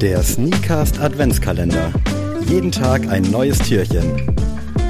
[0.00, 1.92] Der Sneakcast Adventskalender.
[2.48, 4.36] Jeden Tag ein neues Türchen.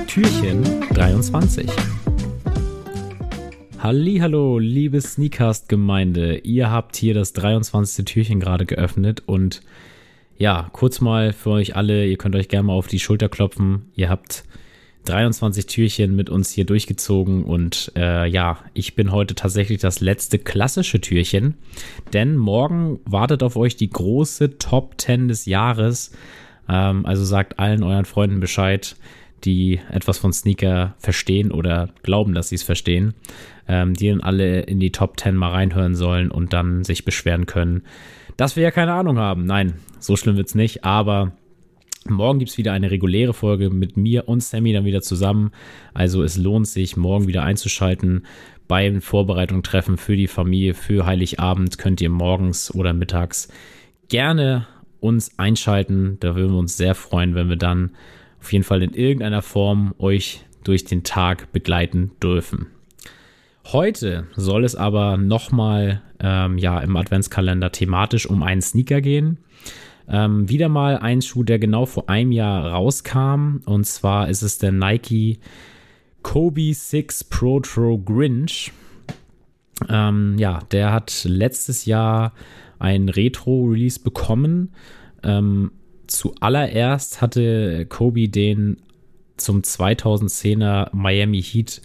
[0.07, 1.67] Türchen 23.
[3.79, 6.36] Hallo, liebe Sneakcast Gemeinde.
[6.41, 8.05] Ihr habt hier das 23.
[8.05, 9.63] Türchen gerade geöffnet und
[10.36, 13.90] ja, kurz mal für euch alle, ihr könnt euch gerne mal auf die Schulter klopfen.
[13.95, 14.45] Ihr habt
[15.09, 20.38] 23 Türchen mit uns hier durchgezogen und äh, ja, ich bin heute tatsächlich das letzte
[20.38, 21.54] klassische Türchen,
[22.12, 26.13] denn morgen wartet auf euch die große Top 10 des Jahres.
[26.68, 28.96] Ähm, also sagt allen euren Freunden Bescheid,
[29.44, 33.14] die etwas von Sneaker verstehen oder glauben, dass sie es verstehen,
[33.66, 37.47] ähm, die dann alle in die Top 10 mal reinhören sollen und dann sich beschweren
[37.47, 37.83] können,
[38.36, 39.47] dass wir ja keine Ahnung haben.
[39.47, 41.33] Nein, so schlimm wird es nicht, aber
[42.14, 45.53] Morgen gibt es wieder eine reguläre Folge mit mir und Sammy dann wieder zusammen.
[45.94, 48.27] Also es lohnt sich, morgen wieder einzuschalten.
[48.66, 53.48] Beim Vorbereitungstreffen für die Familie, für Heiligabend könnt ihr morgens oder mittags
[54.08, 54.66] gerne
[55.00, 56.18] uns einschalten.
[56.20, 57.92] Da würden wir uns sehr freuen, wenn wir dann
[58.40, 62.66] auf jeden Fall in irgendeiner Form euch durch den Tag begleiten dürfen.
[63.72, 69.38] Heute soll es aber nochmal ähm, ja, im Adventskalender thematisch um einen Sneaker gehen.
[70.11, 73.61] Ähm, wieder mal ein Schuh, der genau vor einem Jahr rauskam.
[73.67, 75.39] Und zwar ist es der Nike
[76.23, 78.73] Kobe 6 Pro Tro Grinch.
[79.89, 82.33] Ähm, ja, der hat letztes Jahr
[82.79, 84.73] ein Retro-Release bekommen.
[85.23, 85.73] Ähm,
[86.06, 88.79] zuallererst hatte Kobe den
[89.36, 91.81] zum 2010er Miami Heat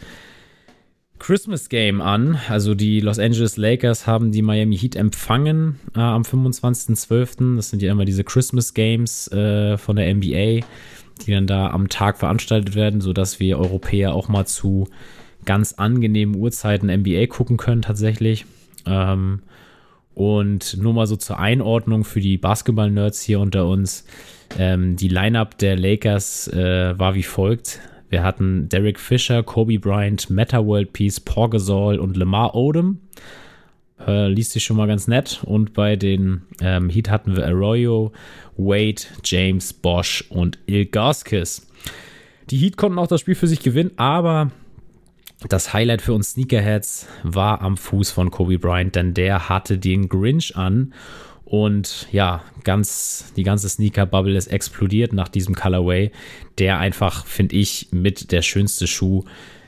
[1.19, 2.39] Christmas Game an.
[2.49, 7.55] Also die Los Angeles Lakers haben die Miami Heat empfangen äh, am 25.12.
[7.55, 10.65] Das sind ja immer diese Christmas Games äh, von der NBA,
[11.25, 14.87] die dann da am Tag veranstaltet werden, sodass wir Europäer auch mal zu
[15.45, 18.45] ganz angenehmen Uhrzeiten NBA gucken können tatsächlich.
[18.85, 19.41] Ähm,
[20.15, 24.05] und nur mal so zur Einordnung für die Basketball-Nerds hier unter uns.
[24.59, 27.79] Ähm, die Lineup der Lakers äh, war wie folgt.
[28.13, 32.99] Wir hatten Derek Fisher, Kobe Bryant, Meta World Peace, Paul Gasol und Lamar Odom.
[34.05, 35.41] Äh, liest sich schon mal ganz nett.
[35.43, 38.11] Und bei den ähm, Heat hatten wir Arroyo,
[38.55, 41.67] Wade, James, Bosch und Ilgaskis.
[42.51, 44.51] Die Heat konnten auch das Spiel für sich gewinnen, aber
[45.49, 50.07] das Highlight für uns Sneakerheads war am Fuß von Kobe Bryant, denn der hatte den
[50.07, 50.93] Grinch an
[51.53, 56.11] und ja, ganz, die ganze Sneaker-Bubble ist explodiert nach diesem Colorway,
[56.57, 59.23] der einfach, finde ich, mit der schönste Schuh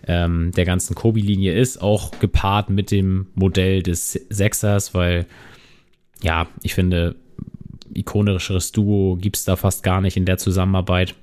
[0.08, 5.28] ähm, der ganzen Kobe-Linie ist, auch gepaart mit dem Modell des Sechsers, weil
[6.24, 7.18] ja, ich finde,
[7.94, 11.14] ikonischeres Duo gibt es da fast gar nicht in der Zusammenarbeit.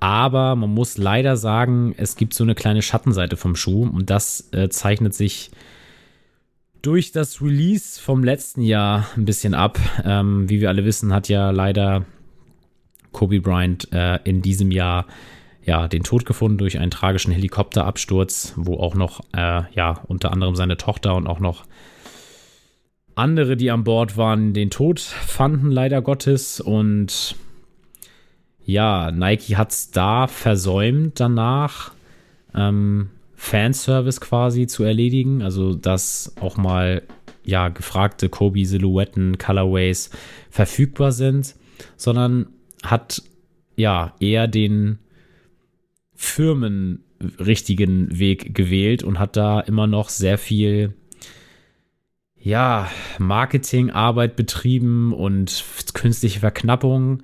[0.00, 4.48] Aber man muss leider sagen, es gibt so eine kleine Schattenseite vom Schuh und das
[4.50, 5.52] äh, zeichnet sich
[6.86, 9.80] durch das Release vom letzten Jahr ein bisschen ab.
[10.04, 12.04] Ähm, wie wir alle wissen, hat ja leider
[13.10, 15.06] Kobe Bryant äh, in diesem Jahr
[15.64, 20.54] ja den Tod gefunden durch einen tragischen Helikopterabsturz, wo auch noch äh, ja unter anderem
[20.54, 21.64] seine Tochter und auch noch
[23.16, 27.34] andere, die an Bord waren, den Tod fanden leider Gottes und
[28.64, 31.90] ja, Nike hat es da versäumt danach.
[32.54, 35.42] Ähm, Fanservice quasi zu erledigen.
[35.42, 37.02] Also, dass auch mal
[37.44, 40.10] ja gefragte Kobe-Silhouetten, Colorways
[40.50, 41.54] verfügbar sind,
[41.96, 42.48] sondern
[42.82, 43.22] hat
[43.76, 44.98] ja eher den
[46.14, 50.94] firmenrichtigen Weg gewählt und hat da immer noch sehr viel
[52.38, 55.64] ja, Marketingarbeit betrieben und
[55.94, 57.22] künstliche Verknappung,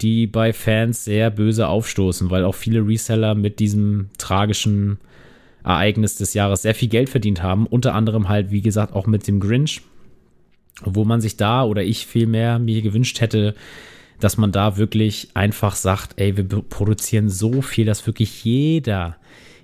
[0.00, 4.98] die bei Fans sehr böse aufstoßen, weil auch viele Reseller mit diesem tragischen
[5.64, 7.66] Ereignis des Jahres sehr viel Geld verdient haben.
[7.66, 9.82] Unter anderem halt, wie gesagt, auch mit dem Grinch,
[10.82, 13.54] wo man sich da oder ich vielmehr mir gewünscht hätte,
[14.18, 19.16] dass man da wirklich einfach sagt, ey, wir produzieren so viel, dass wirklich jeder,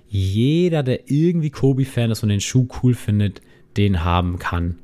[0.09, 3.41] jeder, der irgendwie Kobe-Fan ist und den Schuh cool findet,
[3.77, 4.79] den haben kann.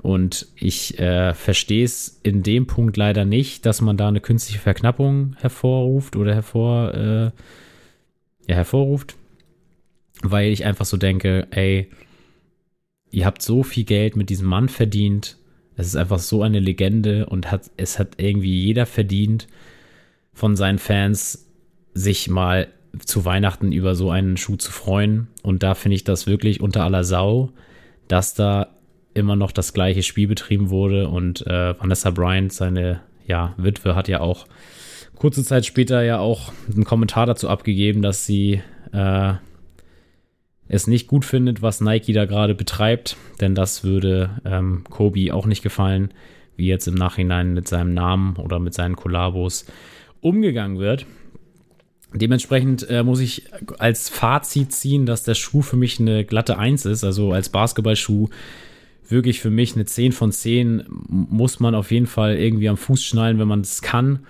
[0.00, 4.58] Und ich äh, verstehe es in dem Punkt leider nicht, dass man da eine künstliche
[4.58, 7.24] Verknappung hervorruft oder hervor, äh,
[8.48, 9.16] ja, hervorruft
[10.22, 11.90] weil ich einfach so denke, ey,
[13.10, 15.36] ihr habt so viel Geld mit diesem Mann verdient.
[15.76, 19.46] Es ist einfach so eine Legende und hat, es hat irgendwie jeder verdient
[20.32, 21.48] von seinen Fans,
[21.94, 25.28] sich mal zu Weihnachten über so einen Schuh zu freuen.
[25.42, 27.50] Und da finde ich das wirklich unter aller Sau,
[28.08, 28.68] dass da
[29.14, 31.08] immer noch das gleiche Spiel betrieben wurde.
[31.08, 34.46] Und äh, Vanessa Bryant, seine ja, Witwe, hat ja auch
[35.16, 38.60] kurze Zeit später ja auch einen Kommentar dazu abgegeben, dass sie
[38.92, 39.34] äh,
[40.72, 45.44] es nicht gut findet, was Nike da gerade betreibt, denn das würde ähm, Kobe auch
[45.44, 46.12] nicht gefallen,
[46.56, 49.66] wie jetzt im Nachhinein mit seinem Namen oder mit seinen Kollabos
[50.22, 51.04] umgegangen wird.
[52.14, 53.44] Dementsprechend äh, muss ich
[53.78, 57.04] als Fazit ziehen, dass der Schuh für mich eine glatte Eins ist.
[57.04, 58.30] Also als Basketballschuh
[59.08, 60.84] wirklich für mich eine 10 von 10.
[60.88, 64.20] Muss man auf jeden Fall irgendwie am Fuß schnallen, wenn man es kann.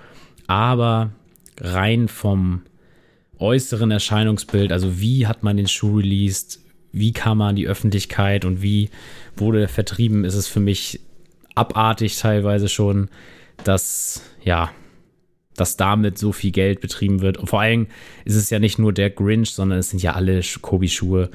[0.48, 1.12] Aber
[1.60, 2.62] rein vom
[3.42, 6.60] äußeren Erscheinungsbild, also wie hat man den Schuh released,
[6.92, 8.90] wie kam man an die Öffentlichkeit und wie
[9.36, 11.00] wurde er vertrieben, ist es für mich
[11.54, 13.08] abartig teilweise schon,
[13.64, 14.70] dass, ja,
[15.56, 17.36] dass damit so viel Geld betrieben wird.
[17.36, 17.88] Und vor allem
[18.24, 21.30] ist es ja nicht nur der Grinch, sondern es sind ja alle Kobi-Schuhe,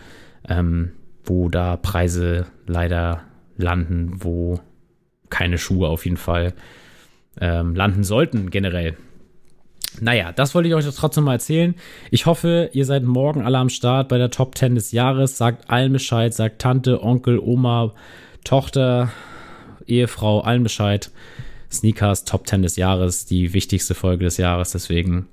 [0.48, 0.92] ähm,
[1.24, 3.24] wo da Preise leider
[3.57, 4.59] landen, wo
[5.30, 6.54] keine Schuhe auf jeden Fall
[7.39, 8.95] ähm, landen sollten generell.
[10.00, 11.75] Naja, das wollte ich euch trotzdem mal erzählen.
[12.12, 15.38] Ich hoffe, ihr seid morgen alle am Start bei der Top 10 des Jahres.
[15.38, 17.94] Sagt allen Bescheid, sagt Tante, Onkel, Oma,
[18.44, 19.12] Tochter,
[19.88, 21.12] Ehefrau, allen Bescheid.
[21.72, 24.72] Sneakers Top 10 des Jahres, die wichtigste Folge des Jahres.
[24.72, 25.28] Deswegen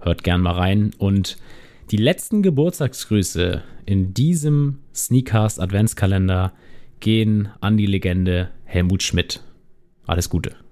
[0.00, 0.90] hört gern mal rein.
[0.98, 1.36] Und
[1.90, 6.52] die letzten Geburtstagsgrüße in diesem Sneakers Adventskalender
[7.00, 9.40] gehen an die Legende Helmut Schmidt.
[10.06, 10.63] Alles Gute.